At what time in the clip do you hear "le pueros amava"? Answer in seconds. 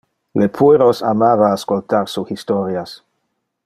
0.41-1.51